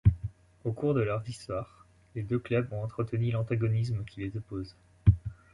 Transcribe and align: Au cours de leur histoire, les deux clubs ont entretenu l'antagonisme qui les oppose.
Au 0.65 0.71
cours 0.71 0.95
de 0.95 1.01
leur 1.01 1.29
histoire, 1.29 1.85
les 2.15 2.23
deux 2.23 2.39
clubs 2.39 2.73
ont 2.73 2.81
entretenu 2.83 3.29
l'antagonisme 3.29 4.03
qui 4.03 4.21
les 4.21 4.35
oppose. 4.35 4.73